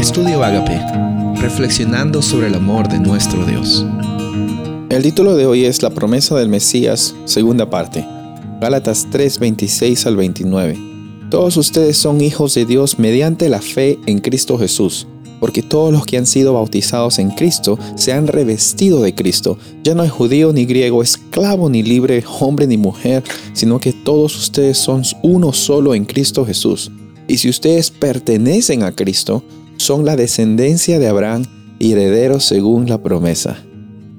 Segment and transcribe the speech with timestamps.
[0.00, 0.80] Estudio Agape,
[1.42, 3.84] reflexionando sobre el amor de nuestro Dios.
[4.88, 8.06] El título de hoy es La promesa del Mesías, segunda parte.
[8.62, 10.78] Gálatas 3, 26 al 29.
[11.30, 15.06] Todos ustedes son hijos de Dios mediante la fe en Cristo Jesús,
[15.38, 19.58] porque todos los que han sido bautizados en Cristo se han revestido de Cristo.
[19.84, 23.22] Ya no hay judío ni griego, esclavo ni libre, hombre ni mujer,
[23.52, 26.90] sino que todos ustedes son uno solo en Cristo Jesús.
[27.28, 29.44] Y si ustedes pertenecen a Cristo,
[29.80, 31.46] son la descendencia de Abraham
[31.78, 33.64] y herederos según la promesa.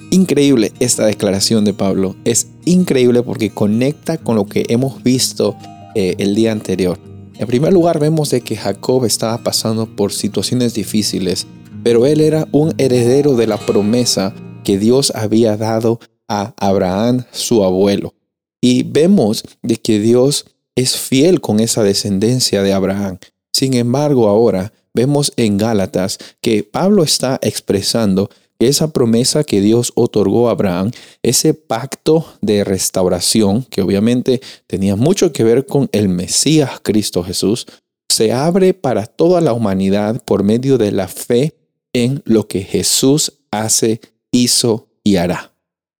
[0.10, 2.16] Increíble esta declaración de Pablo.
[2.26, 5.56] Es increíble porque conecta con lo que hemos visto
[5.94, 7.00] eh, el día anterior.
[7.38, 11.46] En primer lugar vemos de que Jacob estaba pasando por situaciones difíciles,
[11.84, 17.64] pero él era un heredero de la promesa que Dios había dado a Abraham, su
[17.64, 18.16] abuelo.
[18.62, 23.20] Y vemos de que Dios es fiel con esa descendencia de Abraham.
[23.54, 30.47] Sin embargo, ahora vemos en Gálatas que Pablo está expresando esa promesa que Dios otorgó
[30.47, 30.92] a Abraham,
[31.23, 37.66] ese pacto de restauración, que obviamente tenía mucho que ver con el Mesías Cristo Jesús,
[38.09, 41.56] se abre para toda la humanidad por medio de la fe
[41.94, 45.53] en lo que Jesús hace, hizo y hará.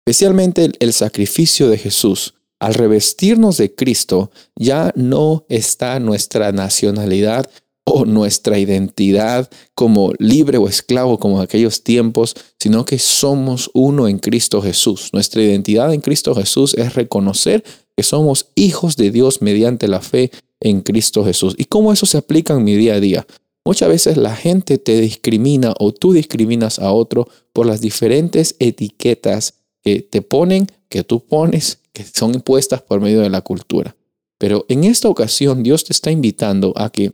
[0.06, 7.50] Especialmente el, sacrificio de Jesús al revestirnos de Cristo, ya no está nuestra nacionalidad
[7.84, 14.08] o nuestra identidad como libre o esclavo como en aquellos tiempos, sino que somos uno
[14.08, 15.10] en Cristo Jesús.
[15.14, 17.64] Nuestra identidad en Cristo Jesús es reconocer
[17.96, 21.56] que somos hijos de Dios mediante la fe en Cristo Jesús.
[21.58, 23.28] ¿Y cómo eso se aplica en mi día a día?
[23.66, 29.56] Muchas veces la gente te discrimina o tú discriminas a otro por las diferentes etiquetas
[29.84, 33.96] que te ponen, que tú pones que son impuestas por medio de la cultura.
[34.38, 37.12] Pero en esta ocasión Dios te está invitando a que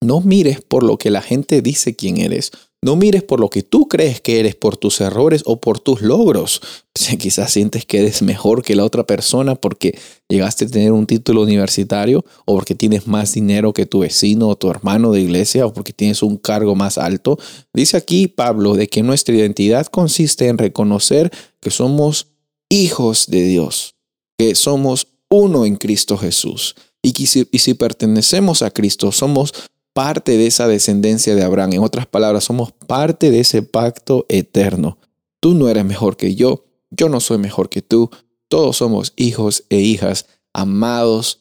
[0.00, 2.50] no mires por lo que la gente dice quién eres.
[2.80, 6.00] No mires por lo que tú crees que eres, por tus errores o por tus
[6.00, 6.62] logros.
[7.18, 11.42] quizás sientes que eres mejor que la otra persona porque llegaste a tener un título
[11.42, 15.72] universitario o porque tienes más dinero que tu vecino o tu hermano de iglesia o
[15.72, 17.38] porque tienes un cargo más alto.
[17.74, 22.28] Dice aquí Pablo de que nuestra identidad consiste en reconocer que somos
[22.68, 23.96] hijos de Dios
[24.38, 26.76] que somos uno en Cristo Jesús.
[27.02, 29.52] Y, si, y si pertenecemos a Cristo, somos
[29.98, 31.72] parte de esa descendencia de Abraham.
[31.72, 34.96] En otras palabras, somos parte de ese pacto eterno.
[35.40, 38.08] Tú no eres mejor que yo, yo no soy mejor que tú.
[38.46, 41.40] Todos somos hijos e hijas amados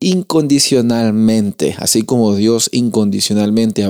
[0.00, 3.84] incondicionalmente, así como Dios incondicionalmente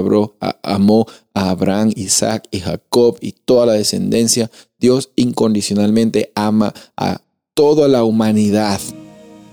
[0.63, 7.23] amó a Abraham, Isaac y Jacob y toda la descendencia, Dios incondicionalmente ama a
[7.55, 8.79] toda la humanidad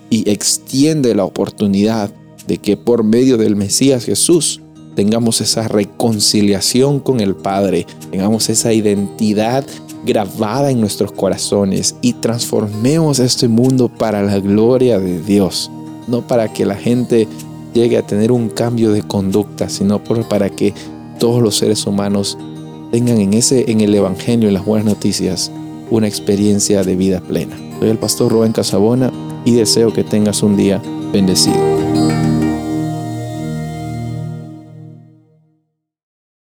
[0.09, 2.11] y extiende la oportunidad
[2.47, 4.61] de que por medio del Mesías Jesús
[4.95, 9.65] tengamos esa reconciliación con el Padre, tengamos esa identidad
[10.05, 15.71] grabada en nuestros corazones y transformemos este mundo para la gloria de Dios,
[16.07, 17.27] no para que la gente
[17.73, 20.73] llegue a tener un cambio de conducta, sino para que
[21.19, 22.37] todos los seres humanos
[22.91, 25.51] tengan en ese en el evangelio en las buenas noticias
[25.89, 27.57] una experiencia de vida plena.
[27.79, 29.11] Soy el pastor Rubén Casabona
[29.45, 30.81] y deseo que tengas un día
[31.11, 32.22] bendecido.